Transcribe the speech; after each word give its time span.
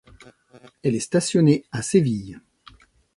Elle 0.81 0.95
est 0.95 0.99
stationnée 0.99 1.63
à 1.71 1.83
Séville. 1.83 2.39